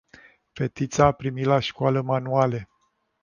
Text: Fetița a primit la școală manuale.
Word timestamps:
Fetița 0.51 1.05
a 1.05 1.11
primit 1.11 1.45
la 1.45 1.59
școală 1.59 2.01
manuale. 2.01 2.69